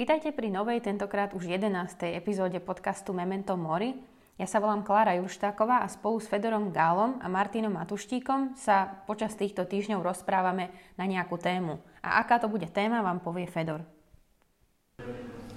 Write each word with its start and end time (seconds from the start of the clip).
Vítajte 0.00 0.32
pri 0.32 0.48
novej, 0.48 0.80
tentokrát 0.80 1.36
už 1.36 1.44
11. 1.60 2.16
epizóde 2.16 2.56
podcastu 2.56 3.12
Memento 3.12 3.52
Mori. 3.52 3.92
Ja 4.40 4.48
sa 4.48 4.56
volám 4.56 4.80
Klára 4.80 5.12
Jurštáková 5.20 5.84
a 5.84 5.92
spolu 5.92 6.16
s 6.16 6.24
Fedorom 6.24 6.72
Gálom 6.72 7.20
a 7.20 7.28
Martinom 7.28 7.76
Matuštíkom 7.76 8.56
sa 8.56 9.04
počas 9.04 9.36
týchto 9.36 9.68
týždňov 9.68 10.00
rozprávame 10.00 10.72
na 10.96 11.04
nejakú 11.04 11.36
tému. 11.36 11.76
A 12.00 12.16
aká 12.24 12.40
to 12.40 12.48
bude 12.48 12.64
téma, 12.72 13.04
vám 13.04 13.20
povie 13.20 13.44
Fedor. 13.44 13.84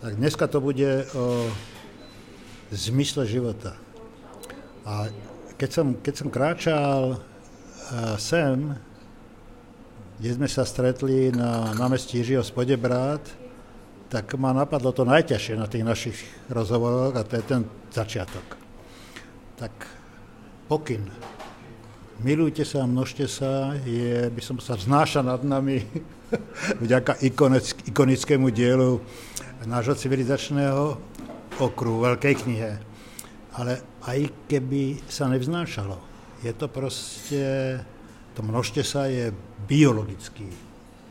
Tak 0.04 0.20
dneska 0.20 0.52
to 0.52 0.60
bude 0.60 1.08
o 1.16 1.48
zmysle 2.76 3.24
života. 3.24 3.80
A 4.84 5.08
keď 5.56 5.70
som, 5.72 5.88
keď 6.04 6.14
som 6.20 6.28
kráčal 6.28 7.24
sem, 8.20 8.76
kde 10.20 10.30
sme 10.36 10.52
sa 10.52 10.68
stretli 10.68 11.32
na 11.32 11.72
námestí 11.80 12.20
Jiřího 12.20 12.44
Spodebrát, 12.44 13.24
tak 14.14 14.38
ma 14.38 14.54
napadlo 14.54 14.94
to 14.94 15.10
najťažšie 15.10 15.58
na 15.58 15.66
tých 15.66 15.82
našich 15.82 16.18
rozhovoroch 16.54 17.18
a 17.18 17.26
to 17.26 17.42
je 17.42 17.44
ten 17.50 17.66
začiatok 17.90 18.62
tak 19.58 19.74
pokyn. 20.70 21.08
Milujte 22.22 22.62
sa, 22.62 22.86
množte 22.86 23.26
sa, 23.26 23.74
je, 23.88 24.30
by 24.30 24.42
som 24.44 24.62
sa 24.62 24.78
vznáša 24.78 25.26
nad 25.26 25.42
nami 25.42 25.82
vďaka 26.84 27.24
ikonickému 27.90 28.54
dielu 28.54 29.02
nášho 29.64 29.96
civilizačného 29.96 31.00
okruhu, 31.64 32.04
veľkej 32.04 32.36
knihe. 32.44 32.72
Ale 33.56 33.80
aj 34.04 34.20
keby 34.52 35.00
sa 35.08 35.32
nevznášalo, 35.32 35.98
je 36.44 36.52
to 36.52 36.68
proste, 36.68 37.46
to 38.36 38.42
množte 38.44 38.84
sa 38.84 39.08
je 39.08 39.32
biologický 39.64 40.52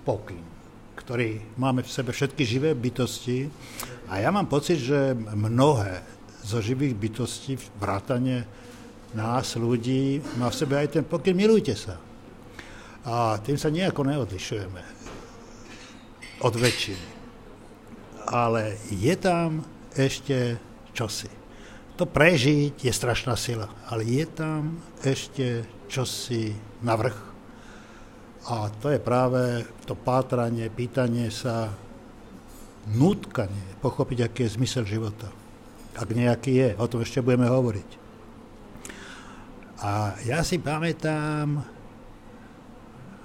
pokyn, 0.05 0.52
ktorý 1.03 1.43
máme 1.59 1.83
v 1.83 1.91
sebe 1.91 2.15
všetky 2.15 2.47
živé 2.47 2.71
bytosti 2.79 3.51
a 4.07 4.23
ja 4.23 4.31
mám 4.31 4.47
pocit, 4.47 4.79
že 4.79 5.19
mnohé 5.19 6.07
zo 6.47 6.63
živých 6.63 6.95
bytostí, 6.95 7.59
vrátane 7.79 8.47
nás, 9.15 9.59
ľudí, 9.59 10.23
má 10.39 10.51
v 10.51 10.59
sebe 10.59 10.79
aj 10.79 10.99
ten 10.99 11.05
pokyn 11.05 11.35
milujte 11.35 11.75
sa. 11.75 11.99
A 13.03 13.39
tým 13.43 13.59
sa 13.59 13.71
nejako 13.71 14.07
neodlišujeme 14.07 14.83
od 16.43 16.55
väčšiny. 16.55 17.07
Ale 18.31 18.79
je 18.91 19.15
tam 19.19 19.67
ešte 19.99 20.57
čosi. 20.95 21.31
To 21.99 22.07
prežiť 22.09 22.79
je 22.79 22.93
strašná 22.95 23.37
sila, 23.37 23.69
ale 23.91 24.07
je 24.07 24.25
tam 24.27 24.81
ešte 25.03 25.67
čosi 25.91 26.55
navrh. 26.81 27.32
A 28.51 28.73
to 28.83 28.91
je 28.91 28.99
práve 28.99 29.63
to 29.87 29.95
pátranie, 29.95 30.67
pýtanie 30.67 31.31
sa, 31.31 31.71
nutkanie, 32.91 33.79
pochopiť, 33.79 34.27
aký 34.27 34.47
je 34.47 34.57
zmysel 34.59 34.83
života 34.83 35.31
ak 35.97 36.09
nejaký 36.09 36.53
je, 36.57 36.69
o 36.81 36.89
tom 36.89 37.05
ešte 37.05 37.21
budeme 37.21 37.49
hovoriť. 37.49 37.89
A 39.83 40.15
ja 40.25 40.41
si 40.47 40.63
pamätám 40.63 41.61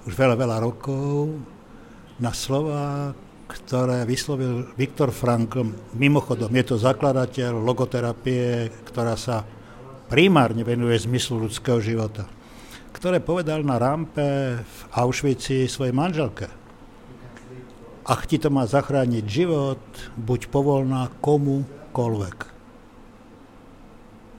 už 0.04 0.12
veľa, 0.12 0.36
veľa 0.36 0.58
rokov 0.58 1.38
na 2.18 2.34
slova, 2.34 3.14
ktoré 3.48 4.04
vyslovil 4.04 4.74
Viktor 4.74 5.14
Frankl. 5.14 5.94
Mimochodom, 5.96 6.50
je 6.50 6.64
to 6.74 6.76
zakladateľ 6.76 7.62
logoterapie, 7.62 8.68
ktorá 8.84 9.14
sa 9.14 9.46
primárne 10.10 10.66
venuje 10.66 10.98
zmyslu 10.98 11.46
ľudského 11.48 11.78
života, 11.78 12.26
ktoré 12.92 13.22
povedal 13.22 13.62
na 13.62 13.76
rampe 13.76 14.58
v 14.60 14.78
Auschwitzi 14.92 15.68
svojej 15.68 15.94
manželke. 15.94 16.48
Ak 18.08 18.24
ti 18.24 18.40
to 18.40 18.48
má 18.48 18.64
zachrániť 18.64 19.24
život, 19.28 19.82
buď 20.16 20.48
povolná 20.48 21.12
komukoľvek 21.20 22.58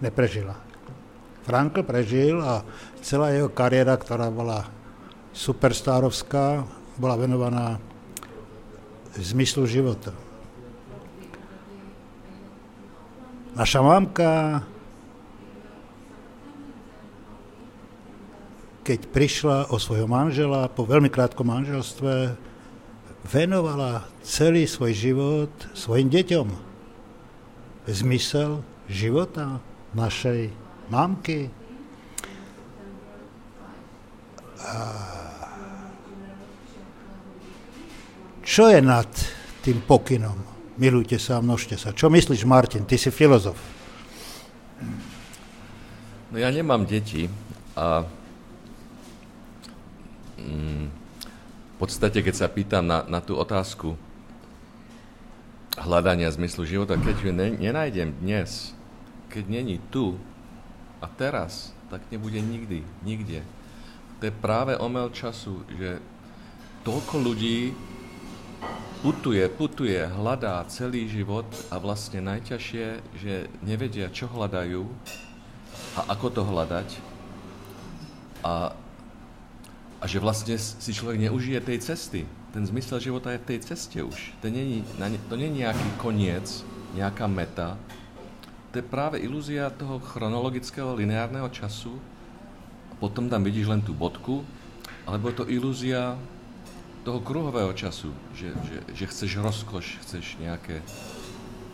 neprežila. 0.02 0.58
Frankl 1.45 1.86
prežil 1.86 2.39
a 2.39 2.64
celá 3.03 3.34
jeho 3.35 3.51
kariéra, 3.51 3.96
ktorá 4.00 4.31
bola 4.34 4.68
superstárovská, 5.34 6.66
bola 7.00 7.16
venovaná 7.16 7.78
zmyslu 9.16 9.66
života. 9.66 10.12
Naša 13.57 13.81
mamka, 13.84 14.63
keď 18.89 19.05
prišla 19.13 19.57
o 19.69 19.77
svojho 19.77 20.09
manžela 20.09 20.66
po 20.66 20.81
veľmi 20.81 21.13
krátkom 21.13 21.45
manželstve, 21.45 22.33
venovala 23.29 24.09
celý 24.25 24.66
svoj 24.66 24.97
život 24.97 25.53
svojim 25.77 26.09
deťom. 26.09 26.50
Zmysel 27.85 28.66
života 28.89 29.61
našej 29.94 30.50
mamky. 30.89 31.53
A 34.57 34.77
čo 38.41 38.73
je 38.73 38.81
nad 38.81 39.09
tým 39.61 39.85
pokynom? 39.85 40.41
Milujte 40.81 41.21
sa 41.21 41.38
a 41.38 41.45
množte 41.45 41.77
sa. 41.77 41.94
Čo 41.94 42.09
myslíš, 42.09 42.41
Martin? 42.50 42.89
Ty 42.89 42.97
si 42.97 43.13
filozof. 43.13 43.61
No 46.33 46.41
ja 46.41 46.50
nemám 46.50 46.89
deti 46.89 47.29
a 47.77 48.17
v 50.39 51.75
podstate, 51.77 52.19
keď 52.19 52.35
sa 52.35 52.47
pýtam 52.51 52.83
na, 52.83 53.07
na 53.07 53.19
tú 53.23 53.39
otázku 53.39 53.95
hľadania 55.79 56.27
zmyslu 56.31 56.67
života, 56.67 57.00
keď 57.00 57.16
ju 57.23 57.31
ne, 57.31 57.55
nenájdem 57.55 58.11
dnes, 58.19 58.75
keď 59.31 59.44
není 59.47 59.79
tu 59.94 60.19
a 61.00 61.07
teraz, 61.07 61.72
tak 61.88 62.03
nebude 62.11 62.38
nikdy, 62.41 62.83
nikde. 63.05 63.41
To 64.19 64.27
je 64.27 64.33
práve 64.35 64.75
omel 64.75 65.07
času, 65.16 65.63
že 65.79 66.03
toľko 66.83 67.16
ľudí 67.23 67.71
putuje, 69.00 69.47
putuje, 69.47 69.95
hľadá 69.95 70.59
celý 70.67 71.07
život 71.07 71.47
a 71.71 71.79
vlastne 71.79 72.19
najťažšie, 72.19 72.85
že 73.16 73.47
nevedia, 73.63 74.11
čo 74.11 74.27
hľadajú 74.27 74.83
a 75.95 76.00
ako 76.11 76.27
to 76.35 76.41
hľadať. 76.44 76.89
A, 78.44 78.75
a 80.00 80.08
že 80.08 80.24
vlastne 80.24 80.56
si 80.56 80.92
človek 80.96 81.20
neužije 81.28 81.60
tej 81.60 81.78
cesty. 81.84 82.24
Ten 82.56 82.64
zmysel 82.66 83.04
života 83.04 83.36
je 83.36 83.44
v 83.44 83.48
tej 83.56 83.60
ceste 83.68 84.00
už. 84.02 84.34
To 84.42 84.48
není, 84.50 84.82
to 85.28 85.36
není 85.36 85.62
nejaký 85.62 85.90
koniec, 86.02 86.66
nejaká 86.98 87.30
meta, 87.30 87.78
to 88.70 88.78
je 88.78 88.86
práve 88.86 89.18
ilúzia 89.18 89.74
toho 89.74 89.98
chronologického 89.98 90.94
lineárneho 90.94 91.50
času. 91.50 91.98
Potom 93.02 93.26
tam 93.26 93.42
vidíš 93.42 93.66
len 93.66 93.82
tú 93.82 93.98
bodku, 93.98 94.46
alebo 95.10 95.34
je 95.34 95.36
to 95.42 95.50
ilúzia 95.50 96.14
toho 97.02 97.18
kruhového 97.18 97.74
času, 97.74 98.14
že, 98.38 98.54
že, 98.54 98.78
že 98.94 99.06
chceš 99.10 99.42
rozkoš, 99.42 99.98
chceš 100.06 100.38
nejaké, 100.38 100.86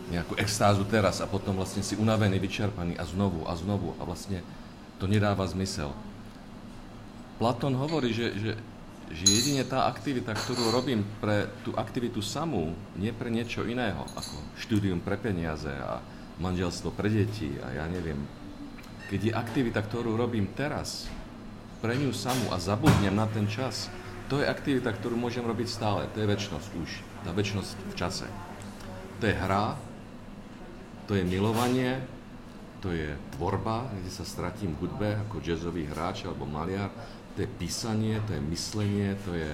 nejakú 0.08 0.40
extázu 0.40 0.88
teraz 0.88 1.20
a 1.20 1.28
potom 1.28 1.60
vlastne 1.60 1.84
si 1.84 2.00
unavený, 2.00 2.40
vyčerpaný 2.40 2.96
a 2.96 3.04
znovu 3.04 3.44
a 3.44 3.52
znovu 3.60 3.92
a 4.00 4.08
vlastne 4.08 4.40
to 4.96 5.12
nedáva 5.12 5.44
zmysel. 5.52 5.92
Platón 7.36 7.76
hovorí, 7.76 8.16
že, 8.16 8.32
že, 8.40 8.52
že 9.12 9.26
jedine 9.28 9.68
tá 9.68 9.92
aktivita, 9.92 10.32
ktorú 10.32 10.72
robím 10.72 11.04
pre 11.20 11.52
tú 11.68 11.76
aktivitu 11.76 12.24
samú, 12.24 12.72
nie 12.96 13.12
pre 13.12 13.28
niečo 13.28 13.68
iného, 13.68 14.08
ako 14.16 14.36
štúdium 14.56 15.04
pre 15.04 15.20
peniaze 15.20 15.68
a, 15.68 16.00
manželstvo 16.40 16.92
pre 16.92 17.08
deti 17.08 17.56
a 17.64 17.84
ja 17.84 17.86
neviem. 17.88 18.20
Keď 19.08 19.20
je 19.22 19.32
aktivita, 19.32 19.80
ktorú 19.80 20.20
robím 20.20 20.52
teraz, 20.52 21.08
pre 21.80 21.96
ňu 21.96 22.12
samú 22.12 22.50
a 22.52 22.58
zabudnem 22.58 23.14
na 23.14 23.30
ten 23.30 23.46
čas, 23.46 23.88
to 24.26 24.42
je 24.42 24.50
aktivita, 24.50 24.90
ktorú 24.90 25.14
môžem 25.14 25.46
robiť 25.46 25.68
stále. 25.70 26.10
To 26.18 26.18
je 26.18 26.28
väčšnosť 26.28 26.70
už. 26.82 26.90
Tá 27.22 27.32
väčšnosť 27.32 27.76
v 27.78 27.94
čase. 27.94 28.28
To 29.22 29.24
je 29.30 29.36
hra, 29.38 29.78
to 31.06 31.14
je 31.14 31.24
milovanie, 31.24 32.02
to 32.82 32.90
je 32.90 33.14
tvorba, 33.38 33.86
kde 33.94 34.10
sa 34.10 34.26
stratím 34.26 34.74
v 34.76 34.86
hudbe 34.86 35.10
ako 35.30 35.42
jazzový 35.46 35.86
hráč 35.86 36.26
alebo 36.26 36.50
maliar, 36.50 36.90
to 37.36 37.44
je 37.44 37.50
písanie, 37.60 38.24
to 38.26 38.34
je 38.34 38.42
myslenie, 38.50 39.16
to 39.28 39.36
je 39.36 39.52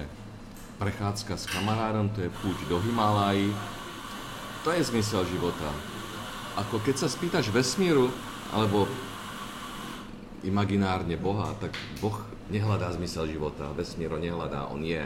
prechádzka 0.78 1.34
s 1.34 1.50
kamarádom, 1.50 2.14
to 2.14 2.22
je 2.22 2.30
púť 2.30 2.58
do 2.70 2.78
Himalají. 2.78 3.50
To 4.62 4.70
je 4.70 4.82
zmysel 4.86 5.26
života 5.26 5.70
ako 6.56 6.84
keď 6.84 6.94
sa 7.00 7.08
spýtaš 7.08 7.48
vesmíru, 7.48 8.12
alebo 8.52 8.84
imaginárne 10.44 11.16
Boha, 11.16 11.56
tak 11.56 11.72
Boh 12.02 12.20
nehľadá 12.52 12.92
zmysel 12.92 13.30
života, 13.30 13.72
vesmír 13.72 14.12
ho 14.12 14.20
nehľadá, 14.20 14.68
on 14.68 14.84
je. 14.84 15.00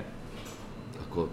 Ako 1.07 1.31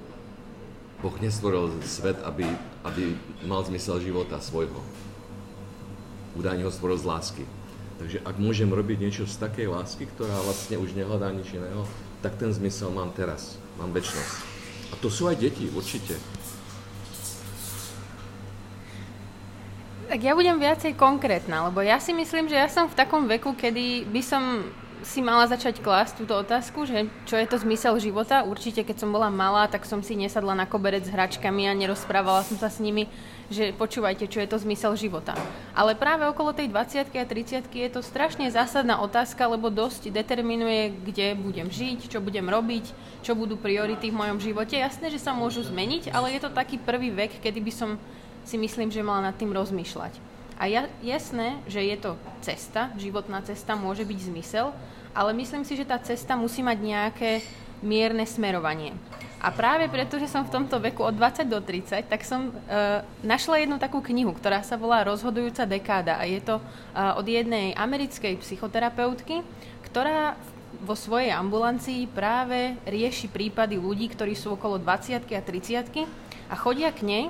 Boh 1.01 1.15
nestvoril 1.17 1.73
svet, 1.81 2.21
aby, 2.21 2.45
aby 2.85 3.17
mal 3.49 3.65
zmysel 3.65 3.97
života 4.03 4.37
svojho. 4.37 4.77
Údajne 6.37 6.65
ho 6.67 6.71
stvoril 6.73 7.01
z 7.01 7.09
lásky. 7.09 7.43
Takže 8.01 8.23
ak 8.25 8.35
môžem 8.41 8.69
robiť 8.69 8.97
niečo 8.99 9.23
z 9.29 9.37
takej 9.37 9.69
lásky, 9.69 10.09
ktorá 10.09 10.33
vlastne 10.43 10.81
už 10.81 10.97
nehľadá 10.97 11.29
nič 11.29 11.53
iného, 11.53 11.85
tak 12.25 12.39
ten 12.39 12.49
zmysel 12.49 12.89
mám 12.89 13.13
teraz, 13.13 13.59
mám 13.77 13.93
väčšnosť. 13.93 14.35
A 14.91 14.93
to 14.97 15.09
sú 15.09 15.29
aj 15.29 15.37
deti, 15.37 15.69
určite. 15.69 16.17
Tak 20.13 20.21
ja 20.21 20.37
budem 20.37 20.61
viacej 20.61 20.93
konkrétna, 20.93 21.73
lebo 21.73 21.81
ja 21.81 21.97
si 21.97 22.13
myslím, 22.13 22.45
že 22.45 22.61
ja 22.61 22.69
som 22.69 22.85
v 22.85 22.93
takom 22.93 23.25
veku, 23.25 23.57
kedy 23.57 24.05
by 24.13 24.21
som 24.21 24.69
si 25.03 25.19
mala 25.19 25.44
začať 25.51 25.83
klásť 25.83 26.23
túto 26.23 26.33
otázku, 26.33 26.88
že 26.88 27.11
čo 27.27 27.35
je 27.35 27.44
to 27.44 27.59
zmysel 27.59 28.00
života. 28.00 28.47
Určite, 28.47 28.88
keď 28.88 29.03
som 29.03 29.11
bola 29.11 29.27
malá, 29.27 29.67
tak 29.67 29.83
som 29.83 30.00
si 30.00 30.15
nesadla 30.15 30.55
na 30.55 30.63
koberec 30.63 31.03
s 31.03 31.11
hračkami 31.11 31.67
a 31.67 31.75
nerozprávala 31.75 32.47
som 32.47 32.55
sa 32.55 32.71
s 32.71 32.79
nimi, 32.79 33.11
že 33.51 33.75
počúvajte, 33.75 34.31
čo 34.31 34.39
je 34.39 34.47
to 34.47 34.57
zmysel 34.63 34.95
života. 34.95 35.35
Ale 35.75 36.00
práve 36.00 36.23
okolo 36.23 36.55
tej 36.55 36.71
20 36.71 37.11
a 37.19 37.25
30 37.27 37.67
je 37.67 37.89
to 37.91 38.00
strašne 38.00 38.47
zásadná 38.47 39.03
otázka, 39.03 39.44
lebo 39.45 39.67
dosť 39.67 40.07
determinuje, 40.09 40.95
kde 41.03 41.35
budem 41.35 41.67
žiť, 41.67 42.07
čo 42.07 42.23
budem 42.23 42.47
robiť, 42.47 42.89
čo 43.21 43.35
budú 43.35 43.59
priority 43.59 44.07
v 44.09 44.19
mojom 44.23 44.39
živote. 44.39 44.79
Jasné, 44.79 45.11
že 45.11 45.19
sa 45.19 45.35
môžu 45.35 45.67
zmeniť, 45.67 46.15
ale 46.15 46.31
je 46.31 46.41
to 46.41 46.50
taký 46.50 46.79
prvý 46.79 47.11
vek, 47.11 47.44
kedy 47.44 47.59
by 47.59 47.73
som 47.75 47.89
si 48.47 48.55
myslím, 48.55 48.88
že 48.88 49.03
mala 49.03 49.31
nad 49.31 49.35
tým 49.35 49.51
rozmýšľať. 49.51 50.32
A 50.63 50.71
ja, 50.71 50.88
jasné, 51.04 51.60
že 51.68 51.83
je 51.83 52.00
to 52.00 52.15
cesta, 52.39 52.88
životná 52.95 53.44
cesta 53.44 53.75
môže 53.75 54.07
byť 54.07 54.31
zmysel, 54.31 54.71
ale 55.12 55.36
myslím 55.36 55.68
si, 55.68 55.75
že 55.75 55.83
tá 55.83 56.00
cesta 56.00 56.39
musí 56.39 56.63
mať 56.63 56.80
nejaké 56.80 57.44
mierne 57.83 58.24
smerovanie. 58.24 58.95
A 59.44 59.51
práve 59.51 59.92
preto, 59.92 60.15
že 60.15 60.31
som 60.31 60.48
v 60.48 60.56
tomto 60.56 60.80
veku 60.80 61.04
od 61.04 61.19
20 61.19 61.51
do 61.51 61.60
30, 61.60 62.07
tak 62.07 62.24
som 62.24 62.48
uh, 62.48 63.04
našla 63.27 63.60
jednu 63.60 63.75
takú 63.75 64.00
knihu, 64.00 64.31
ktorá 64.31 64.63
sa 64.63 64.80
volá 64.80 65.04
Rozhodujúca 65.04 65.68
dekáda 65.68 66.15
a 66.15 66.24
je 66.24 66.39
to 66.39 66.63
uh, 66.63 67.19
od 67.19 67.27
jednej 67.27 67.75
americkej 67.75 68.39
psychoterapeutky, 68.39 69.44
ktorá 69.92 70.39
vo 70.80 70.95
svojej 70.95 71.36
ambulancii 71.36 72.07
práve 72.07 72.80
rieši 72.88 73.27
prípady 73.27 73.75
ľudí, 73.75 74.07
ktorí 74.15 74.31
sú 74.31 74.56
okolo 74.56 74.80
20 74.80 75.27
a 75.27 75.42
30 75.44 76.07
a 76.48 76.56
chodia 76.56 76.95
k 76.95 77.04
nej 77.04 77.24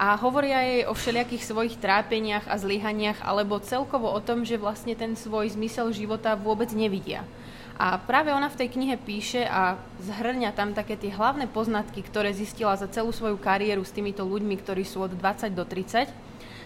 a 0.00 0.16
hovoria 0.16 0.64
jej 0.64 0.88
o 0.88 0.96
všelijakých 0.96 1.44
svojich 1.44 1.76
trápeniach 1.76 2.48
a 2.48 2.56
zlyhaniach 2.56 3.20
alebo 3.20 3.60
celkovo 3.60 4.08
o 4.08 4.20
tom, 4.24 4.48
že 4.48 4.56
vlastne 4.56 4.96
ten 4.96 5.12
svoj 5.12 5.52
zmysel 5.52 5.92
života 5.92 6.40
vôbec 6.40 6.72
nevidia. 6.72 7.28
A 7.76 8.00
práve 8.00 8.32
ona 8.32 8.48
v 8.48 8.64
tej 8.64 8.68
knihe 8.80 8.96
píše 8.96 9.44
a 9.44 9.76
zhrňa 10.00 10.56
tam 10.56 10.72
také 10.72 10.96
tie 10.96 11.12
hlavné 11.12 11.52
poznatky, 11.52 12.00
ktoré 12.00 12.32
zistila 12.32 12.80
za 12.80 12.88
celú 12.88 13.12
svoju 13.12 13.36
kariéru 13.36 13.84
s 13.84 13.92
týmito 13.92 14.24
ľuďmi, 14.24 14.56
ktorí 14.64 14.88
sú 14.88 15.04
od 15.04 15.12
20 15.12 15.52
do 15.52 15.68
30. 15.68 16.08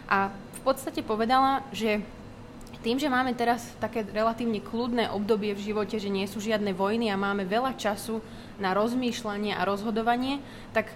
A 0.06 0.30
v 0.30 0.60
podstate 0.62 1.02
povedala, 1.02 1.66
že 1.74 2.06
tým, 2.86 3.00
že 3.02 3.08
máme 3.08 3.32
teraz 3.34 3.64
také 3.80 4.04
relatívne 4.04 4.60
kľudné 4.60 5.10
obdobie 5.10 5.56
v 5.56 5.72
živote, 5.72 5.96
že 5.98 6.12
nie 6.12 6.28
sú 6.30 6.38
žiadne 6.38 6.76
vojny 6.76 7.10
a 7.10 7.18
máme 7.18 7.48
veľa 7.48 7.74
času 7.80 8.20
na 8.62 8.76
rozmýšľanie 8.76 9.56
a 9.56 9.66
rozhodovanie, 9.66 10.38
tak 10.76 10.92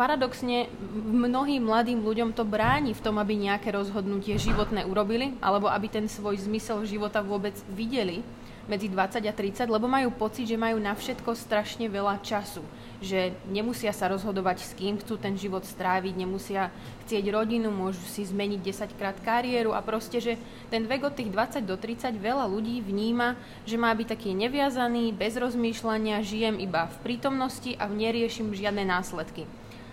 paradoxne 0.00 0.72
mnohým 1.04 1.60
mladým 1.60 2.00
ľuďom 2.00 2.32
to 2.32 2.48
bráni 2.48 2.96
v 2.96 3.04
tom, 3.04 3.20
aby 3.20 3.36
nejaké 3.36 3.68
rozhodnutie 3.70 4.40
životné 4.40 4.88
urobili, 4.88 5.36
alebo 5.44 5.68
aby 5.68 5.86
ten 5.92 6.08
svoj 6.08 6.40
zmysel 6.40 6.82
života 6.88 7.20
vôbec 7.20 7.52
videli 7.68 8.24
medzi 8.68 8.90
20 8.90 9.24
a 9.24 9.32
30, 9.32 9.70
lebo 9.70 9.86
majú 9.88 10.12
pocit, 10.12 10.48
že 10.48 10.60
majú 10.60 10.76
na 10.76 10.92
všetko 10.92 11.32
strašne 11.32 11.88
veľa 11.88 12.20
času. 12.20 12.60
Že 13.00 13.32
nemusia 13.48 13.94
sa 13.96 14.12
rozhodovať, 14.12 14.60
s 14.60 14.76
kým 14.76 15.00
chcú 15.00 15.16
ten 15.16 15.32
život 15.38 15.64
stráviť, 15.64 16.12
nemusia 16.12 16.68
chcieť 17.06 17.24
rodinu, 17.32 17.72
môžu 17.72 18.04
si 18.04 18.26
zmeniť 18.28 18.60
10 18.60 18.98
krát 19.00 19.16
kariéru 19.24 19.72
a 19.72 19.80
proste, 19.80 20.20
že 20.20 20.36
ten 20.68 20.84
vek 20.84 21.08
od 21.08 21.14
tých 21.16 21.32
20 21.32 21.64
do 21.64 21.80
30 21.80 22.12
veľa 22.20 22.44
ľudí 22.44 22.84
vníma, 22.84 23.40
že 23.64 23.80
má 23.80 23.88
byť 23.96 24.06
taký 24.12 24.36
neviazaný, 24.36 25.16
bez 25.16 25.40
rozmýšľania, 25.40 26.20
žijem 26.20 26.60
iba 26.60 26.90
v 26.92 26.96
prítomnosti 27.00 27.72
a 27.80 27.88
neriešim 27.88 28.52
žiadne 28.52 28.84
následky. 28.84 29.48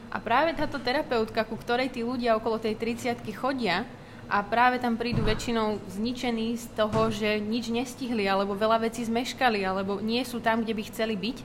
A 0.07 0.23
práve 0.23 0.55
táto 0.55 0.79
terapeutka, 0.79 1.43
ku 1.43 1.59
ktorej 1.59 1.91
tí 1.91 1.99
ľudia 1.99 2.39
okolo 2.39 2.59
tej 2.59 2.79
30 2.79 3.27
chodia 3.35 3.83
a 4.27 4.43
práve 4.43 4.75
tam 4.77 4.99
prídu 4.99 5.23
väčšinou 5.23 5.79
zničení 5.87 6.59
z 6.59 6.67
toho, 6.75 7.07
že 7.07 7.39
nič 7.39 7.71
nestihli, 7.71 8.27
alebo 8.27 8.59
veľa 8.59 8.83
vecí 8.83 9.07
zmeškali, 9.07 9.63
alebo 9.63 10.03
nie 10.03 10.19
sú 10.27 10.43
tam, 10.43 10.67
kde 10.67 10.75
by 10.75 10.83
chceli 10.91 11.15
byť, 11.15 11.37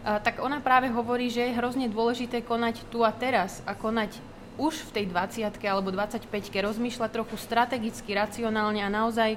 tak 0.00 0.40
ona 0.40 0.62
práve 0.62 0.88
hovorí, 0.88 1.28
že 1.28 1.50
je 1.50 1.58
hrozne 1.58 1.90
dôležité 1.90 2.40
konať 2.40 2.86
tu 2.88 3.02
a 3.02 3.12
teraz 3.12 3.60
a 3.66 3.74
konať 3.74 4.22
už 4.56 4.88
v 4.88 4.90
tej 4.92 5.04
20 5.10 5.58
alebo 5.66 5.90
25 5.90 6.30
rozmýšľať 6.52 7.10
trochu 7.10 7.36
strategicky, 7.36 8.14
racionálne 8.14 8.80
a 8.80 8.92
naozaj 8.92 9.36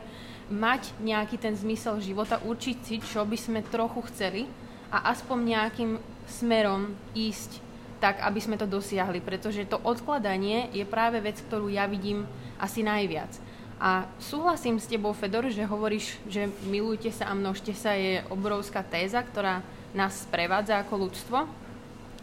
mať 0.52 0.92
nejaký 1.00 1.40
ten 1.40 1.56
zmysel 1.56 1.98
života, 2.04 2.40
určiť 2.44 2.78
si, 2.84 2.96
čo 3.00 3.24
by 3.24 3.38
sme 3.40 3.60
trochu 3.64 4.04
chceli 4.12 4.46
a 4.92 5.10
aspoň 5.16 5.38
nejakým 5.42 5.92
smerom 6.28 6.94
ísť 7.16 7.64
tak, 8.04 8.20
aby 8.20 8.40
sme 8.44 8.60
to 8.60 8.68
dosiahli, 8.68 9.24
pretože 9.24 9.64
to 9.64 9.80
odkladanie 9.80 10.68
je 10.76 10.84
práve 10.84 11.24
vec, 11.24 11.40
ktorú 11.40 11.72
ja 11.72 11.88
vidím 11.88 12.28
asi 12.60 12.86
najviac. 12.86 13.30
A 13.84 14.08
súhlasím 14.22 14.80
s 14.80 14.88
tebou, 14.88 15.12
Fedor, 15.12 15.52
že 15.52 15.68
hovoríš, 15.68 16.16
že 16.30 16.48
milujte 16.70 17.12
sa 17.12 17.28
a 17.30 17.38
množte 17.38 17.76
sa 17.76 17.98
je 17.98 18.24
obrovská 18.32 18.80
téza, 18.80 19.20
ktorá 19.20 19.60
nás 19.92 20.24
sprevádza 20.24 20.80
ako 20.80 21.10
ľudstvo, 21.10 21.38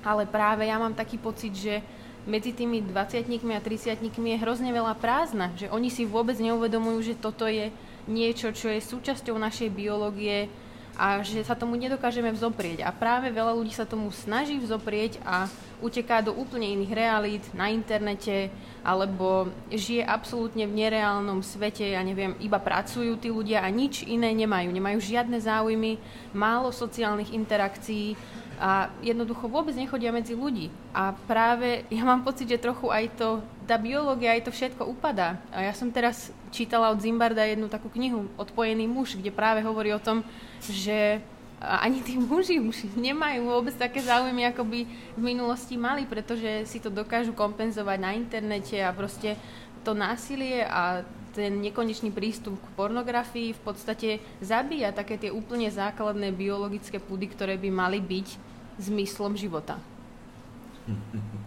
ale 0.00 0.24
práve 0.24 0.64
ja 0.64 0.80
mám 0.80 0.96
taký 0.96 1.20
pocit, 1.20 1.52
že 1.52 1.84
medzi 2.24 2.52
tými 2.52 2.80
20 2.84 3.28
a 3.56 3.60
30 3.60 4.00
je 4.08 4.36
hrozne 4.40 4.70
veľa 4.72 4.96
prázdna, 4.96 5.52
že 5.56 5.68
oni 5.68 5.88
si 5.92 6.08
vôbec 6.08 6.36
neuvedomujú, 6.40 7.12
že 7.12 7.20
toto 7.20 7.44
je 7.44 7.72
niečo, 8.08 8.52
čo 8.56 8.72
je 8.72 8.80
súčasťou 8.80 9.36
našej 9.36 9.68
biológie, 9.72 10.48
a 11.00 11.24
že 11.24 11.40
sa 11.40 11.56
tomu 11.56 11.80
nedokážeme 11.80 12.28
vzoprieť. 12.28 12.84
A 12.84 12.92
práve 12.92 13.32
veľa 13.32 13.56
ľudí 13.56 13.72
sa 13.72 13.88
tomu 13.88 14.12
snaží 14.12 14.60
vzoprieť 14.60 15.16
a 15.24 15.48
uteká 15.80 16.20
do 16.20 16.36
úplne 16.36 16.68
iných 16.76 16.92
realít 16.92 17.44
na 17.56 17.72
internete 17.72 18.52
alebo 18.80 19.52
žije 19.68 20.00
absolútne 20.04 20.64
v 20.64 20.76
nereálnom 20.76 21.44
svete, 21.44 21.84
ja 21.84 22.00
neviem, 22.00 22.32
iba 22.40 22.56
pracujú 22.56 23.16
tí 23.20 23.28
ľudia 23.28 23.60
a 23.60 23.68
nič 23.68 24.08
iné 24.08 24.32
nemajú. 24.32 24.72
Nemajú 24.72 24.98
žiadne 25.00 25.36
záujmy, 25.36 26.00
málo 26.32 26.72
sociálnych 26.72 27.32
interakcií 27.32 28.16
a 28.60 28.92
jednoducho 29.00 29.48
vôbec 29.48 29.72
nechodia 29.72 30.12
medzi 30.12 30.36
ľudí. 30.36 30.68
A 30.92 31.16
práve 31.24 31.88
ja 31.88 32.04
mám 32.04 32.20
pocit, 32.20 32.44
že 32.44 32.60
trochu 32.60 32.92
aj 32.92 33.08
to, 33.16 33.40
tá 33.64 33.80
biológia, 33.80 34.36
aj 34.36 34.48
to 34.48 34.52
všetko 34.52 34.84
upadá. 34.84 35.40
A 35.48 35.64
ja 35.64 35.72
som 35.72 35.88
teraz 35.88 36.28
čítala 36.52 36.92
od 36.92 37.00
Zimbarda 37.00 37.48
jednu 37.48 37.72
takú 37.72 37.88
knihu 37.88 38.28
Odpojený 38.36 38.84
muž, 38.84 39.16
kde 39.16 39.32
práve 39.32 39.64
hovorí 39.64 39.96
o 39.96 40.02
tom, 40.02 40.20
že 40.60 41.24
ani 41.60 42.00
tí 42.00 42.16
muži 42.16 42.56
už 42.56 42.96
nemajú 42.96 43.44
vôbec 43.44 43.76
také 43.76 44.00
záujmy, 44.00 44.48
ako 44.48 44.64
by 44.64 44.80
v 44.88 45.20
minulosti 45.20 45.76
mali, 45.76 46.08
pretože 46.08 46.64
si 46.64 46.80
to 46.80 46.88
dokážu 46.88 47.36
kompenzovať 47.36 47.98
na 48.00 48.16
internete 48.16 48.80
a 48.80 48.96
proste 48.96 49.36
to 49.84 49.92
násilie 49.92 50.64
a 50.64 51.04
ten 51.30 51.62
nekonečný 51.62 52.10
prístup 52.10 52.58
k 52.58 52.74
pornografii 52.74 53.54
v 53.54 53.60
podstate 53.62 54.08
zabíja 54.42 54.90
také 54.90 55.20
tie 55.20 55.30
úplne 55.30 55.70
základné 55.70 56.34
biologické 56.34 56.98
púdy, 56.98 57.30
ktoré 57.30 57.54
by 57.54 57.70
mali 57.70 58.00
byť 58.02 58.28
zmyslom 58.80 59.36
života. 59.36 59.78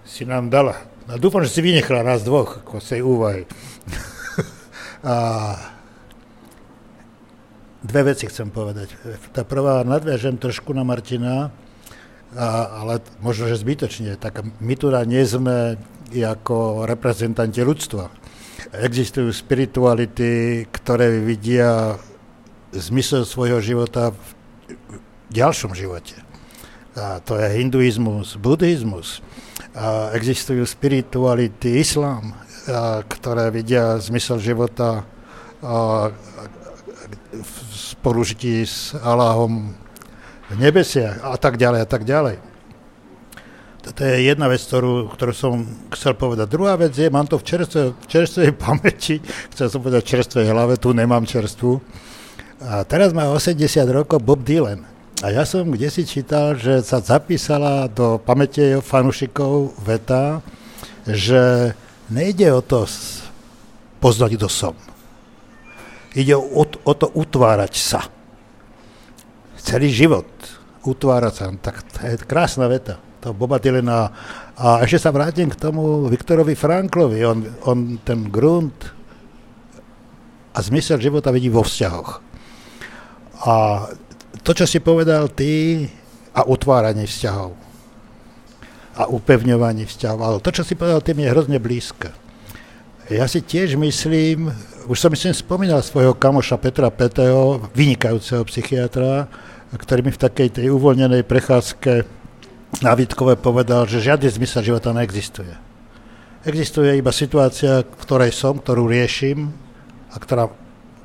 Si 0.00 0.26
nám 0.26 0.50
dala. 0.50 0.74
A 1.06 1.22
dúfam, 1.22 1.38
že 1.46 1.54
si 1.54 1.62
vynechala 1.62 2.02
nás 2.02 2.26
dvoch 2.26 2.66
ako 2.66 2.82
úvahy. 3.06 3.46
a 5.06 5.14
dve 7.90 8.14
veci 8.14 8.30
chcem 8.30 8.48
povedať. 8.54 8.94
Tá 9.34 9.42
prvá, 9.42 9.82
nadviažem 9.82 10.38
trošku 10.38 10.70
na 10.70 10.86
Martina, 10.86 11.50
a, 12.38 12.46
ale 12.86 13.02
možno, 13.18 13.50
že 13.50 13.58
zbytočne. 13.58 14.14
Tak 14.14 14.46
my 14.62 14.74
tu 14.78 14.94
nie 15.04 15.26
sme 15.26 15.74
ako 16.14 16.86
reprezentanti 16.86 17.62
ľudstva. 17.66 18.10
Existujú 18.70 19.34
spirituality, 19.34 20.62
ktoré 20.70 21.18
vidia 21.18 21.98
zmysel 22.70 23.26
svojho 23.26 23.58
života 23.58 24.14
v 24.14 24.26
ďalšom 25.34 25.74
živote. 25.74 26.14
A 26.94 27.18
to 27.22 27.34
je 27.34 27.46
hinduizmus, 27.58 28.38
buddhizmus. 28.38 29.22
A 29.74 30.14
existujú 30.14 30.62
spirituality, 30.66 31.82
islám, 31.82 32.38
a, 32.70 33.02
ktoré 33.02 33.50
vidia 33.50 33.98
zmysel 33.98 34.38
života 34.38 35.02
a, 35.62 36.14
v 37.30 37.54
spolužití 37.96 38.66
s 38.66 38.94
Aláhom 38.98 39.74
v 40.50 40.54
nebesiach 40.58 41.22
a 41.22 41.38
tak 41.38 41.56
ďalej 41.56 41.80
a 41.82 41.88
tak 41.88 42.02
ďalej. 42.02 42.36
Toto 43.80 44.04
je 44.04 44.28
jedna 44.28 44.44
vec, 44.44 44.60
ktorú, 44.60 45.08
ktorú 45.16 45.32
som 45.32 45.64
chcel 45.96 46.12
povedať. 46.12 46.52
Druhá 46.52 46.76
vec 46.76 46.92
je, 46.92 47.08
mám 47.08 47.24
to 47.24 47.40
v 47.40 47.48
čerstvej, 47.48 47.88
čerstvej 48.04 48.50
pamäti, 48.66 49.24
chcel 49.56 49.72
som 49.72 49.80
povedať 49.80 50.04
čerstvej 50.04 50.52
hlave, 50.52 50.76
tu 50.76 50.92
nemám 50.92 51.24
čerstvu. 51.24 51.80
A 52.60 52.84
teraz 52.84 53.16
má 53.16 53.32
80 53.32 53.56
rokov 53.88 54.20
Bob 54.20 54.44
Dylan. 54.44 54.84
A 55.24 55.32
ja 55.32 55.48
som 55.48 55.68
kde 55.68 55.88
si 55.88 56.04
čítal, 56.04 56.56
že 56.56 56.84
sa 56.84 57.00
zapísala 57.00 57.88
do 57.88 58.20
pamäte 58.20 58.80
fanúšikov 58.84 59.76
veta, 59.80 60.44
že 61.08 61.72
nejde 62.12 62.52
o 62.52 62.60
to 62.60 62.84
poznať, 64.00 64.36
kto 64.36 64.48
som. 64.48 64.74
Ide 66.14 66.34
o, 66.34 66.64
o 66.66 66.92
to 66.94 67.06
utvárať 67.14 67.74
sa. 67.78 68.00
Celý 69.60 69.92
život 69.92 70.26
utvárať 70.82 71.32
sa. 71.34 71.44
Tak 71.54 71.76
to 71.86 71.98
je 72.06 72.14
krásna 72.26 72.66
veta. 72.66 72.98
To 73.20 73.36
Boba 73.36 73.60
Dylena 73.60 74.08
A 74.56 74.80
ešte 74.80 75.04
sa 75.04 75.12
vrátim 75.12 75.52
k 75.52 75.60
tomu 75.60 76.08
Viktorovi 76.08 76.56
Franklovi. 76.56 77.20
On, 77.22 77.38
on 77.68 77.78
ten 78.00 78.26
grunt 78.32 78.76
a 80.50 80.58
zmysel 80.58 80.98
života 80.98 81.30
vidí 81.30 81.46
vo 81.46 81.62
vzťahoch. 81.62 82.10
A 83.46 83.54
to, 84.42 84.50
čo 84.56 84.66
si 84.66 84.82
povedal 84.82 85.30
ty, 85.30 85.84
a 86.34 86.46
utváranie 86.46 87.06
vzťahov 87.06 87.58
a 89.00 89.02
upevňovanie 89.10 89.86
vzťahov. 89.86 90.20
Ale 90.20 90.36
to, 90.42 90.50
čo 90.54 90.62
si 90.62 90.78
povedal, 90.78 91.02
tým 91.02 91.22
je 91.24 91.32
hrozne 91.32 91.58
blízke. 91.58 92.10
Ja 93.10 93.26
si 93.26 93.42
tiež 93.42 93.74
myslím, 93.74 94.54
už 94.86 94.94
som 95.02 95.10
myslím 95.10 95.34
spomínal 95.34 95.82
svojho 95.82 96.14
kamoša 96.14 96.54
Petra 96.62 96.94
Petého, 96.94 97.58
vynikajúceho 97.74 98.46
psychiatra, 98.46 99.26
ktorý 99.74 100.06
mi 100.06 100.14
v 100.14 100.22
takej 100.22 100.48
tej 100.54 100.70
uvoľnenej 100.70 101.26
prechádzke 101.26 102.06
na 102.86 102.94
Vítkové 102.94 103.34
povedal, 103.34 103.90
že 103.90 103.98
žiadny 103.98 104.30
zmysel 104.30 104.62
života 104.62 104.94
neexistuje. 104.94 105.50
Existuje 106.46 107.02
iba 107.02 107.10
situácia, 107.10 107.82
v 107.82 107.98
ktorej 107.98 108.30
som, 108.30 108.62
ktorú 108.62 108.86
riešim 108.86 109.50
a 110.14 110.16
ktorá 110.22 110.46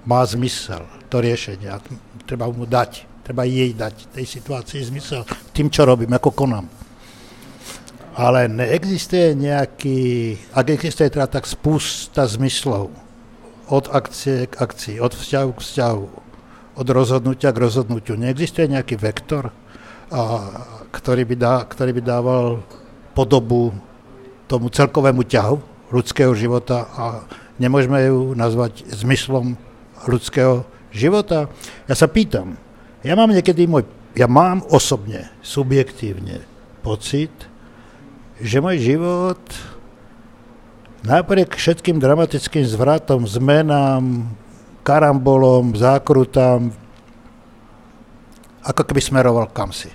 má 0.05 0.21
zmysel, 0.29 0.85
to 1.09 1.25
riešenie. 1.25 1.73
A 1.73 1.81
treba 2.29 2.45
mu 2.53 2.69
dať, 2.69 3.25
treba 3.25 3.49
jej 3.49 3.73
dať 3.73 4.13
tej 4.13 4.29
situácii 4.29 4.93
zmysel 4.93 5.25
tým, 5.57 5.73
čo 5.73 5.89
robím, 5.89 6.13
ako 6.13 6.29
konám. 6.37 6.84
Ale 8.15 8.47
neexistuje 8.47 9.35
nejaký, 9.35 9.99
ak 10.55 10.71
existuje 10.71 11.11
teda 11.11 11.27
tak 11.27 11.43
spústa 11.43 12.23
zmyslov, 12.23 12.87
od 13.67 13.85
akcie 13.91 14.47
k 14.47 14.55
akcii, 14.55 14.97
od 15.03 15.11
vzťahu 15.11 15.49
k 15.51 15.59
vzťahu, 15.59 16.05
od 16.79 16.87
rozhodnutia 16.95 17.51
k 17.51 17.61
rozhodnutiu. 17.61 18.15
Neexistuje 18.15 18.71
nejaký 18.71 18.95
vektor, 18.95 19.51
a, 19.51 20.21
ktorý, 20.95 21.27
by 21.27 21.35
dá, 21.35 21.55
ktorý 21.67 21.91
by 21.97 22.01
dával 22.05 22.63
podobu 23.11 23.75
tomu 24.45 24.69
celkovému 24.69 25.25
ťahu 25.25 25.57
ľudského 25.89 26.31
života 26.37 26.85
a 26.93 27.05
nemôžeme 27.57 27.99
ju 28.05 28.37
nazvať 28.37 28.85
zmyslom 28.95 29.57
ľudského 30.05 30.63
života. 30.93 31.49
Ja 31.89 31.95
sa 31.97 32.05
pýtam, 32.05 32.55
ja 33.01 33.17
mám 33.17 33.33
niekedy 33.33 33.65
môj, 33.65 33.83
ja 34.13 34.29
mám 34.29 34.61
osobne, 34.69 35.33
subjektívne 35.41 36.45
pocit, 36.85 37.33
že 38.39 38.59
môj 38.59 38.77
život 38.83 39.41
napriek 41.05 41.55
všetkým 41.55 42.01
dramatickým 42.01 42.65
zvratom, 42.65 43.23
zmenám, 43.29 44.27
karambolom, 44.81 45.77
zákrutám, 45.77 46.73
ako 48.65 48.81
keby 48.81 49.01
smeroval 49.01 49.47
kam 49.53 49.69
si. 49.69 49.93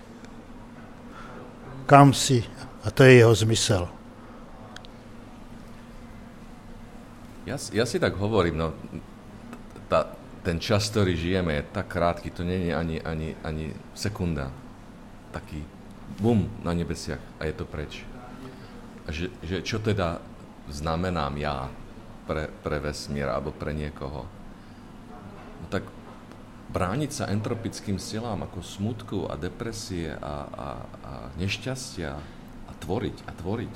Kam 1.91 2.15
si. 2.15 2.47
A 2.87 2.89
to 2.89 3.03
je 3.03 3.21
jeho 3.21 3.35
zmysel. 3.35 3.91
Ja, 7.45 7.59
ja 7.75 7.85
si 7.85 7.99
tak 7.99 8.15
hovorím, 8.15 8.63
no, 8.63 8.69
tá, 9.91 10.15
ten 10.47 10.63
čas, 10.63 10.87
ktorý 10.87 11.19
žijeme, 11.19 11.59
je 11.59 11.67
tak 11.67 11.91
krátky, 11.91 12.31
to 12.31 12.47
nie 12.47 12.71
je 12.71 12.73
ani, 12.73 12.97
ani, 13.03 13.35
ani 13.43 13.75
sekunda. 13.93 14.55
Taký 15.35 15.61
bum 16.23 16.47
na 16.63 16.71
nebesiach 16.71 17.21
a 17.43 17.51
je 17.51 17.55
to 17.59 17.67
preč 17.67 18.07
že, 19.09 19.33
že 19.41 19.65
čo 19.65 19.81
teda 19.81 20.21
znamenám 20.69 21.33
ja 21.41 21.73
pre, 22.29 22.53
pre 22.63 22.79
vesmír 22.79 23.27
alebo 23.27 23.51
pre 23.51 23.73
niekoho. 23.73 24.29
No 25.61 25.67
tak 25.73 25.89
brániť 26.71 27.11
sa 27.11 27.25
entropickým 27.33 27.99
silám 27.99 28.47
ako 28.47 28.63
smutku 28.63 29.19
a 29.27 29.35
depresie 29.35 30.15
a, 30.15 30.35
a, 30.47 30.69
a 30.87 31.13
nešťastia 31.35 32.13
a 32.69 32.73
tvoriť 32.79 33.17
a 33.27 33.31
tvoriť, 33.35 33.75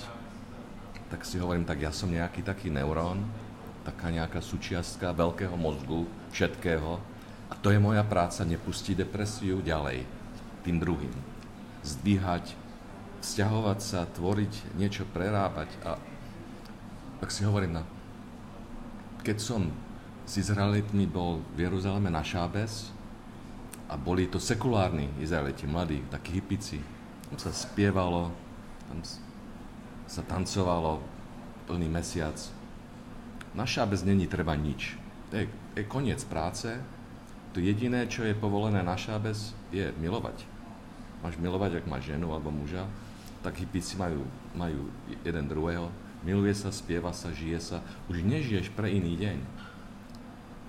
tak 1.11 1.27
si 1.27 1.43
hovorím, 1.43 1.67
tak 1.67 1.83
ja 1.83 1.91
som 1.91 2.11
nejaký 2.11 2.47
taký 2.47 2.71
neurón, 2.71 3.27
taká 3.83 4.15
nejaká 4.15 4.39
súčiastka 4.39 5.11
veľkého 5.13 5.59
mozgu, 5.59 6.07
všetkého 6.31 7.03
a 7.51 7.55
to 7.59 7.75
je 7.75 7.83
moja 7.83 8.07
práca, 8.07 8.47
nepustiť 8.47 9.05
depresiu 9.05 9.61
ďalej 9.61 10.07
tým 10.65 10.81
druhým. 10.81 11.13
Zdvíhať 11.85 12.57
vzťahovať 13.25 13.79
sa, 13.81 14.05
tvoriť, 14.05 14.77
niečo 14.77 15.09
prerábať 15.09 15.73
a 15.89 15.97
tak 17.25 17.33
si 17.33 17.41
hovorím, 17.49 17.81
no, 17.81 17.85
keď 19.25 19.41
som 19.41 19.73
s 20.29 20.37
Izraelitmi 20.37 21.09
bol 21.09 21.41
v 21.57 21.65
Jeruzaleme 21.65 22.13
na 22.13 22.21
Šábes 22.21 22.93
a 23.89 23.97
boli 23.97 24.29
to 24.29 24.37
sekulárni 24.37 25.09
Izraeliti, 25.17 25.65
mladí, 25.65 26.05
takí 26.13 26.37
hypici, 26.37 26.85
tam 27.33 27.41
sa 27.41 27.49
spievalo, 27.49 28.29
tam 28.93 29.01
sa 30.05 30.21
tancovalo 30.29 31.01
plný 31.65 31.89
mesiac. 31.89 32.37
Na 33.57 33.65
Šábes 33.65 34.05
není 34.05 34.29
treba 34.29 34.53
nič. 34.53 35.01
To 35.33 35.41
je, 35.41 35.49
je 35.81 35.85
koniec 35.89 36.21
práce, 36.29 36.69
to 37.57 37.63
jediné, 37.63 38.05
čo 38.05 38.27
je 38.29 38.37
povolené 38.37 38.85
na 38.85 39.01
Šábes, 39.01 39.57
je 39.73 39.89
milovať. 39.97 40.54
Máš 41.23 41.37
milovať, 41.39 41.83
ak 41.83 41.91
máš 41.91 42.11
ženu 42.11 42.33
alebo 42.33 42.51
muža, 42.51 42.89
tak 43.45 43.61
hipici 43.61 44.01
majú, 44.01 44.25
majú 44.57 44.89
jeden 45.21 45.45
druhého, 45.45 45.93
miluje 46.25 46.57
sa, 46.57 46.73
spieva 46.73 47.13
sa, 47.13 47.29
žije 47.29 47.61
sa, 47.61 47.79
už 48.09 48.25
nežiješ 48.25 48.73
pre 48.73 48.89
iný 48.89 49.21
deň. 49.21 49.39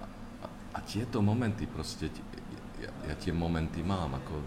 A, 0.04 0.06
a, 0.44 0.48
a 0.76 0.80
tieto 0.84 1.24
momenty 1.24 1.64
proste, 1.66 2.12
ja, 2.84 2.92
ja 3.08 3.16
tie 3.16 3.32
momenty 3.32 3.80
mám, 3.80 4.20
ako 4.20 4.44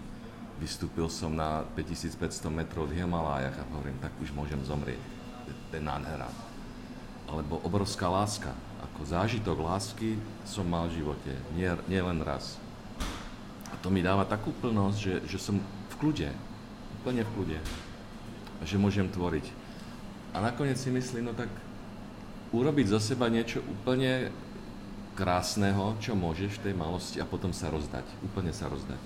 vystúpil 0.61 1.09
som 1.09 1.33
na 1.33 1.65
5500 1.73 2.51
metrov 2.51 2.85
v 2.91 3.01
Himalájach 3.01 3.57
a 3.57 3.67
hovorím, 3.73 3.97
tak 3.97 4.13
už 4.21 4.29
môžem 4.35 4.61
zomrieť. 4.61 5.01
To 5.73 5.81
nádhera. 5.81 6.29
Alebo 7.25 7.57
obrovská 7.65 8.05
láska. 8.11 8.53
Ako 8.89 9.07
zážitok 9.07 9.57
lásky 9.61 10.19
som 10.45 10.67
mal 10.67 10.85
v 10.91 11.01
živote, 11.01 11.33
nie, 11.57 11.65
nie 11.89 12.01
len 12.01 12.21
raz. 12.21 12.61
A 13.69 13.75
to 13.81 13.89
mi 13.89 14.05
dáva 14.05 14.27
takú 14.27 14.53
plnosť, 14.53 14.97
že, 14.97 15.13
že 15.25 15.37
som 15.39 15.57
kľude, 15.99 16.31
úplne 17.03 17.21
v 17.27 17.31
kľude 17.35 17.59
že 18.63 18.75
môžem 18.75 19.07
tvoriť. 19.07 19.45
A 20.35 20.43
nakoniec 20.43 20.75
si 20.75 20.91
myslím, 20.91 21.31
no 21.31 21.33
tak 21.33 21.49
urobiť 22.51 22.85
zo 22.91 22.99
seba 22.99 23.31
niečo 23.31 23.63
úplne 23.63 24.33
krásneho, 25.15 25.95
čo 25.99 26.15
môžeš 26.15 26.59
v 26.59 26.63
tej 26.69 26.73
malosti 26.75 27.17
a 27.19 27.27
potom 27.27 27.55
sa 27.55 27.71
rozdať. 27.71 28.03
Úplne 28.23 28.51
sa 28.51 28.67
rozdať. 28.67 28.99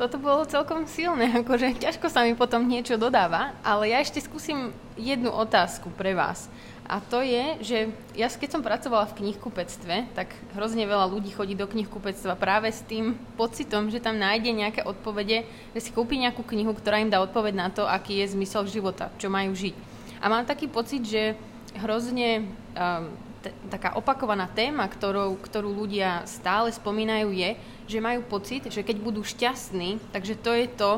Toto 0.00 0.18
bolo 0.18 0.42
celkom 0.48 0.88
silné, 0.88 1.30
akože 1.44 1.78
ťažko 1.78 2.10
sa 2.10 2.26
mi 2.26 2.34
potom 2.34 2.66
niečo 2.66 2.98
dodáva, 2.98 3.54
ale 3.62 3.92
ja 3.92 4.02
ešte 4.02 4.18
skúsim 4.18 4.74
jednu 4.98 5.30
otázku 5.30 5.92
pre 5.94 6.16
vás. 6.16 6.50
A 6.82 6.98
to 6.98 7.22
je, 7.22 7.44
že 7.62 7.78
ja 8.18 8.26
keď 8.26 8.58
som 8.58 8.66
pracovala 8.66 9.06
v 9.08 9.22
knihkupectve, 9.22 10.12
tak 10.18 10.34
hrozne 10.58 10.82
veľa 10.82 11.06
ľudí 11.08 11.30
chodí 11.30 11.54
do 11.54 11.70
knihkupectva 11.70 12.34
práve 12.34 12.74
s 12.74 12.82
tým 12.82 13.14
pocitom, 13.38 13.86
že 13.88 14.02
tam 14.02 14.18
nájde 14.18 14.50
nejaké 14.50 14.80
odpovede, 14.82 15.46
že 15.72 15.80
si 15.80 15.94
kúpi 15.94 16.18
nejakú 16.18 16.42
knihu, 16.42 16.74
ktorá 16.74 16.98
im 16.98 17.08
dá 17.08 17.22
odpoveď 17.22 17.54
na 17.54 17.68
to, 17.70 17.86
aký 17.86 18.18
je 18.20 18.34
zmysel 18.34 18.66
života, 18.66 19.14
čo 19.16 19.30
majú 19.30 19.54
žiť. 19.54 19.74
A 20.18 20.26
mám 20.26 20.42
taký 20.42 20.66
pocit, 20.66 21.06
že 21.06 21.38
hrozne 21.78 22.50
um, 22.74 23.14
t- 23.42 23.54
taká 23.70 23.94
opakovaná 23.98 24.46
téma, 24.50 24.86
ktorou, 24.86 25.38
ktorú 25.38 25.70
ľudia 25.72 26.26
stále 26.26 26.70
spomínajú, 26.70 27.30
je, 27.34 27.50
že 27.90 27.98
majú 28.04 28.22
pocit, 28.26 28.70
že 28.70 28.86
keď 28.86 29.02
budú 29.02 29.26
šťastní, 29.26 29.98
takže 30.14 30.34
to 30.38 30.50
je 30.54 30.66
to, 30.70 30.90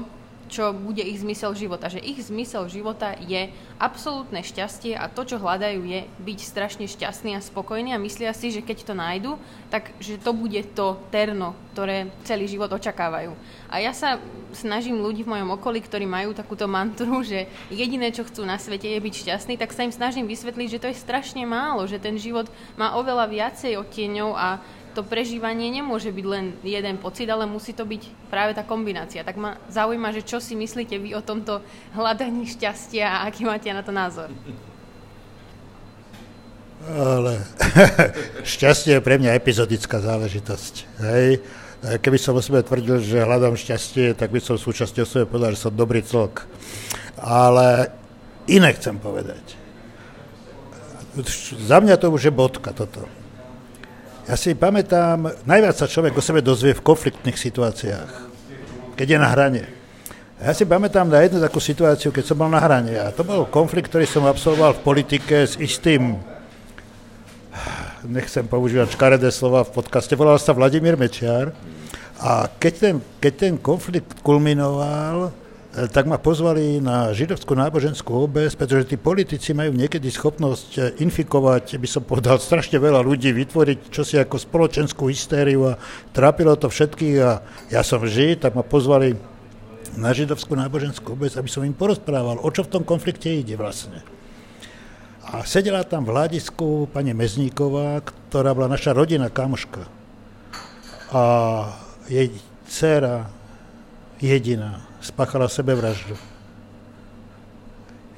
čo 0.49 0.75
bude 0.75 1.01
ich 1.01 1.21
zmysel 1.21 1.55
života. 1.57 1.91
Že 1.91 2.05
ich 2.05 2.21
zmysel 2.25 2.69
života 2.69 3.17
je 3.19 3.51
absolútne 3.81 4.41
šťastie 4.41 4.95
a 4.95 5.11
to, 5.11 5.27
čo 5.27 5.43
hľadajú, 5.43 5.81
je 5.85 6.01
byť 6.23 6.39
strašne 6.41 6.87
šťastný 6.87 7.35
a 7.37 7.45
spokojný 7.45 7.93
a 7.93 8.03
myslia 8.03 8.33
si, 8.37 8.55
že 8.55 8.63
keď 8.65 8.79
to 8.87 8.95
nájdu, 8.95 9.33
tak 9.69 9.91
že 9.99 10.21
to 10.21 10.31
bude 10.31 10.61
to 10.77 11.01
terno, 11.11 11.59
ktoré 11.75 12.13
celý 12.23 12.47
život 12.47 12.71
očakávajú. 12.71 13.35
A 13.69 13.83
ja 13.83 13.91
sa 13.91 14.23
snažím 14.55 15.03
ľudí 15.03 15.27
v 15.27 15.35
mojom 15.35 15.59
okolí, 15.59 15.83
ktorí 15.83 16.07
majú 16.07 16.31
takúto 16.31 16.71
mantru, 16.71 17.21
že 17.27 17.51
jediné, 17.75 18.15
čo 18.15 18.23
chcú 18.23 18.47
na 18.47 18.57
svete, 18.57 18.87
je 18.87 19.03
byť 19.03 19.15
šťastný, 19.27 19.55
tak 19.59 19.75
sa 19.75 19.83
im 19.83 19.91
snažím 19.91 20.31
vysvetliť, 20.31 20.69
že 20.71 20.83
to 20.83 20.91
je 20.91 21.03
strašne 21.03 21.43
málo, 21.43 21.85
že 21.91 21.99
ten 21.99 22.15
život 22.15 22.47
má 22.79 22.95
oveľa 22.95 23.27
viacej 23.27 23.75
odtieňov 23.81 24.31
a 24.39 24.63
to 24.95 25.03
prežívanie 25.03 25.67
nemôže 25.75 26.15
byť 26.15 26.27
len 26.31 26.55
jeden 26.63 26.97
pocit, 27.03 27.27
ale 27.27 27.51
musí 27.51 27.75
to 27.75 27.83
byť 27.83 28.31
práve 28.31 28.55
tá 28.55 28.63
kombinácia. 28.63 29.27
Tak 29.27 29.35
ma 29.35 29.59
zaujíma, 29.67 30.15
že 30.15 30.23
čo 30.23 30.39
si 30.39 30.55
myslíte 30.55 30.95
vy 31.03 31.19
o 31.19 31.23
tomto 31.27 31.59
hľadaní 31.99 32.47
šťastia 32.47 33.03
a 33.03 33.19
aký 33.27 33.43
máte 33.43 33.67
na 33.75 33.83
to 33.83 33.91
názor? 33.91 34.31
Ale 36.87 37.43
šťastie 38.55 38.97
je 38.97 39.05
pre 39.05 39.19
mňa 39.19 39.35
epizodická 39.35 39.99
záležitosť. 39.99 40.75
Hej. 41.03 41.43
Keby 41.85 42.17
som 42.17 42.39
o 42.39 42.41
sebe 42.41 42.65
tvrdil, 42.65 43.03
že 43.03 43.27
hľadám 43.27 43.59
šťastie, 43.59 44.15
tak 44.17 44.31
by 44.31 44.41
som 44.41 44.57
súčasťou 44.57 45.05
sebe 45.05 45.25
povedal, 45.29 45.53
že 45.53 45.69
som 45.69 45.75
dobrý 45.75 46.01
celok. 46.01 46.47
Ale 47.19 47.91
iné 48.47 48.71
chcem 48.79 48.97
povedať. 48.97 49.59
Za 51.67 51.83
mňa 51.83 51.99
to 51.99 52.09
už 52.15 52.31
je 52.31 52.33
bodka 52.33 52.71
toto 52.71 53.24
Ja 54.25 54.41
si 54.41 54.57
pamätám, 54.57 55.45
najviac 55.45 55.77
sa 55.77 55.85
človek 55.85 56.17
o 56.17 56.25
sebe 56.25 56.41
dozvie 56.41 56.73
v 56.73 56.81
konfliktných 56.81 57.37
situáciách, 57.37 58.11
keď 58.97 59.07
je 59.07 59.19
na 59.21 59.29
hrane. 59.29 59.63
Ja 60.41 60.57
si 60.57 60.65
pamätám 60.65 61.13
na 61.13 61.21
jednu 61.21 61.45
takú 61.45 61.61
situáciu, 61.61 62.09
keď 62.09 62.33
som 62.33 62.41
bol 62.41 62.49
na 62.49 62.57
hrane. 62.57 62.97
A 62.97 63.13
to 63.13 63.21
bol 63.21 63.45
konflikt, 63.45 63.93
ktorý 63.93 64.09
som 64.09 64.25
absolvoval 64.25 64.81
v 64.81 64.85
politike 64.85 65.45
s 65.45 65.61
istým, 65.61 66.17
nechcem 68.09 68.49
používať 68.49 68.97
škaredé 68.97 69.29
slova 69.29 69.61
v 69.65 69.77
podcaste, 69.77 70.17
volal 70.17 70.41
sa 70.41 70.57
Vladimír 70.57 70.97
Mečiar. 70.97 71.53
A 72.17 72.49
keď 72.49 72.73
ten, 72.81 72.95
keď 73.21 73.33
ten 73.37 73.55
konflikt 73.61 74.25
kulminoval, 74.25 75.37
tak 75.75 76.07
ma 76.07 76.23
pozvali 76.23 76.79
na 76.79 77.11
židovskú 77.11 77.59
náboženskú 77.59 78.15
obec, 78.15 78.55
pretože 78.55 78.95
tí 78.95 78.97
politici 78.97 79.51
majú 79.51 79.75
niekedy 79.75 80.07
schopnosť 80.07 80.71
e, 80.79 80.81
infikovať, 81.03 81.83
by 81.83 81.89
som 81.91 82.07
povedal, 82.07 82.39
strašne 82.39 82.79
veľa 82.79 83.03
ľudí, 83.03 83.35
vytvoriť 83.35 83.91
čosi 83.91 84.23
ako 84.23 84.39
spoločenskú 84.39 85.11
hystériu 85.11 85.75
a 85.75 85.79
trápilo 86.15 86.55
to 86.55 86.71
všetkých 86.71 87.17
a 87.19 87.43
ja 87.75 87.83
som 87.83 88.07
žid, 88.07 88.47
tak 88.47 88.55
ma 88.55 88.63
pozvali 88.63 89.19
na 89.99 90.15
židovskú 90.15 90.55
náboženskú 90.55 91.19
obec, 91.19 91.35
aby 91.35 91.51
som 91.51 91.67
im 91.67 91.75
porozprával, 91.75 92.39
o 92.39 92.49
čo 92.55 92.63
v 92.63 92.79
tom 92.79 92.87
konflikte 92.87 93.35
ide 93.35 93.59
vlastne. 93.59 93.99
A 95.27 95.43
sedela 95.43 95.83
tam 95.83 96.07
v 96.07 96.15
hľadisku 96.15 96.87
pani 96.95 97.19
Mezníková, 97.19 97.99
ktorá 98.07 98.55
bola 98.55 98.71
naša 98.71 98.95
rodina, 98.95 99.27
kamoška. 99.27 99.91
A 101.11 101.23
jej 102.07 102.31
dcera 102.71 103.27
jediná 104.23 104.94
spáchala 105.05 105.53
sebevraždu. 105.53 106.17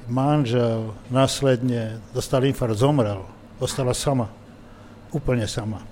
Manžel 0.07 0.95
následne 1.11 1.99
dostal 2.15 2.47
infarkt, 2.47 2.79
zomrel, 2.79 3.27
ostala 3.59 3.91
sama, 3.91 4.31
úplne 5.11 5.43
sama. 5.43 5.83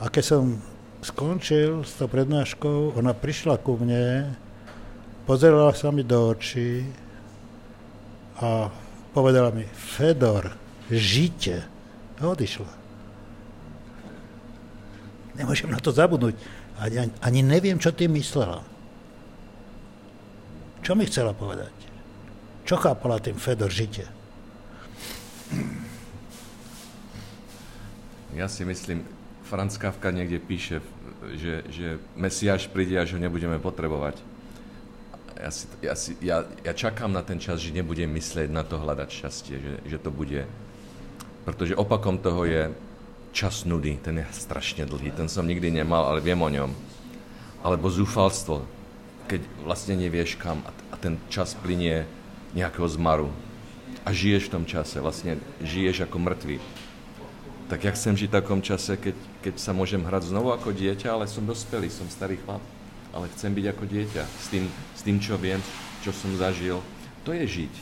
A 0.00 0.08
keď 0.08 0.24
som 0.24 0.56
skončil 1.04 1.84
s 1.84 2.00
tou 2.00 2.08
prednáškou, 2.08 2.96
ona 2.96 3.12
prišla 3.12 3.60
ku 3.60 3.76
mne, 3.76 4.32
pozerala 5.28 5.76
sa 5.76 5.92
mi 5.92 6.00
do 6.00 6.32
očí 6.32 6.88
a 8.40 8.72
povedala 9.12 9.52
mi, 9.52 9.68
Fedor, 9.68 10.56
žite. 10.88 11.68
A 12.20 12.32
odišla. 12.32 12.68
Nemôžem 15.36 15.68
na 15.68 15.80
to 15.80 15.92
zabudnúť. 15.92 16.36
Ani, 16.80 17.12
ani 17.20 17.40
neviem, 17.44 17.76
čo 17.76 17.92
tým 17.92 18.16
myslela. 18.16 18.64
Čo 20.80 20.96
mi 20.96 21.04
chcela 21.04 21.36
povedať? 21.36 21.72
Čo 22.64 22.80
chápala 22.80 23.20
tým 23.20 23.36
Fedor 23.36 23.68
žite? 23.68 24.08
Ja 28.32 28.46
si 28.46 28.62
myslím, 28.62 29.02
Franz 29.50 29.74
Kafka 29.74 30.14
niekde 30.14 30.38
píše, 30.38 30.78
že, 31.34 31.66
že 31.68 31.98
Mesiáš 32.14 32.70
príde, 32.70 32.94
až 32.94 33.18
ho 33.18 33.20
nebudeme 33.20 33.58
potrebovať. 33.58 34.22
Ja, 35.40 35.50
si, 35.50 35.64
ja, 35.82 35.94
si, 35.96 36.10
ja, 36.22 36.38
ja 36.62 36.72
čakám 36.76 37.10
na 37.10 37.26
ten 37.26 37.42
čas, 37.42 37.58
že 37.58 37.74
nebudem 37.74 38.06
myslieť 38.12 38.48
na 38.52 38.62
to 38.62 38.78
hľadať 38.78 39.08
šťastie, 39.10 39.56
že, 39.58 39.74
že 39.88 39.98
to 39.98 40.14
bude. 40.14 40.46
Pretože 41.42 41.74
opakom 41.74 42.20
toho 42.20 42.46
je 42.46 42.70
čas 43.34 43.66
nudy, 43.66 43.98
ten 43.98 44.22
je 44.22 44.26
strašne 44.30 44.86
dlhý, 44.86 45.10
ten 45.10 45.26
som 45.26 45.42
nikdy 45.42 45.72
nemal, 45.72 46.06
ale 46.06 46.22
viem 46.22 46.38
o 46.38 46.46
ňom. 46.46 46.70
Alebo 47.66 47.90
zúfalstvo, 47.90 48.62
keď 49.30 49.46
vlastne 49.62 49.94
nevieš 49.94 50.34
kam 50.42 50.66
a, 50.66 50.98
ten 50.98 51.14
čas 51.30 51.54
plinie 51.54 52.02
nejakého 52.50 52.90
zmaru 52.90 53.30
a 54.02 54.10
žiješ 54.10 54.50
v 54.50 54.54
tom 54.58 54.64
čase, 54.66 54.98
vlastne 54.98 55.38
žiješ 55.62 56.10
ako 56.10 56.18
mŕtvy. 56.18 56.58
Tak 57.70 57.86
ja 57.86 57.94
chcem 57.94 58.18
žiť 58.18 58.28
v 58.34 58.38
takom 58.42 58.58
čase, 58.58 58.98
keď, 58.98 59.14
keď 59.46 59.54
sa 59.62 59.70
môžem 59.70 60.02
hrať 60.02 60.34
znovu 60.34 60.50
ako 60.50 60.74
dieťa, 60.74 61.14
ale 61.14 61.30
som 61.30 61.46
dospelý, 61.46 61.86
som 61.86 62.10
starý 62.10 62.42
chlap, 62.42 62.60
ale 63.14 63.30
chcem 63.38 63.54
byť 63.54 63.66
ako 63.70 63.84
dieťa 63.86 64.24
s 64.26 64.46
tým, 64.50 64.66
s 64.98 65.00
tým 65.06 65.22
čo 65.22 65.38
viem, 65.38 65.62
čo 66.02 66.10
som 66.10 66.34
zažil. 66.34 66.82
To 67.22 67.30
je 67.30 67.46
žiť. 67.46 67.72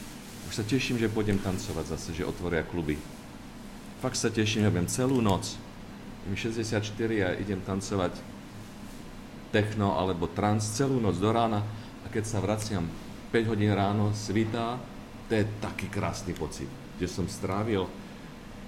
Už 0.52 0.54
sa 0.60 0.64
teším, 0.68 1.00
že 1.00 1.08
pôjdem 1.08 1.40
tancovať 1.40 1.96
zase, 1.96 2.12
že 2.12 2.28
otvoria 2.28 2.60
kluby. 2.60 3.00
Fakt 4.04 4.20
sa 4.20 4.28
teším, 4.28 4.68
že 4.68 4.72
budem 4.72 4.88
celú 4.92 5.24
noc. 5.24 5.56
Je 6.24 6.28
mi 6.28 6.36
64 6.36 6.84
a 7.24 7.28
idem 7.40 7.60
tancovať 7.64 8.12
techno 9.50 9.96
alebo 9.96 10.28
trans 10.28 10.64
celú 10.76 11.00
noc 11.00 11.16
do 11.16 11.30
rána 11.32 11.64
a 12.04 12.06
keď 12.12 12.24
sa 12.24 12.38
vraciam 12.40 12.84
5 13.32 13.50
hodín 13.50 13.72
ráno, 13.72 14.12
svitá, 14.16 14.80
to 15.28 15.36
je 15.36 15.44
taký 15.60 15.92
krásny 15.92 16.32
pocit, 16.32 16.68
že 16.96 17.08
som 17.08 17.28
strávil 17.28 17.84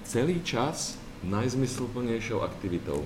celý 0.05 0.45
čas 0.45 1.01
najzmysluplnejšou 1.25 2.45
aktivitou. 2.45 3.05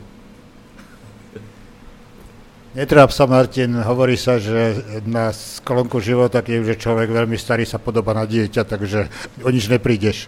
Netráp 2.75 3.15
sa, 3.15 3.31
Martin, 3.31 3.71
hovorí 3.87 4.19
sa, 4.19 4.43
že 4.43 4.83
na 5.07 5.31
sklonku 5.31 6.03
života, 6.03 6.43
keď 6.43 6.75
je 6.75 6.83
človek 6.83 7.07
veľmi 7.07 7.39
starý, 7.39 7.63
sa 7.63 7.79
podoba 7.79 8.19
na 8.19 8.27
dieťa, 8.27 8.67
takže 8.67 9.07
o 9.47 9.49
nič 9.55 9.71
neprídeš. 9.71 10.27